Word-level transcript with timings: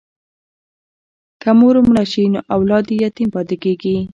که 1.41 1.49
مور 1.59 1.75
مړه 1.87 2.03
شي 2.11 2.23
نو 2.33 2.39
اولاد 2.55 2.85
یې 2.91 2.97
یتیم 3.05 3.27
پاتې 3.35 3.55
کېږي. 3.63 3.97